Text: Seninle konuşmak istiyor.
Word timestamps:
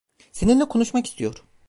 Seninle 0.31 0.65
konuşmak 0.67 1.05
istiyor. 1.07 1.43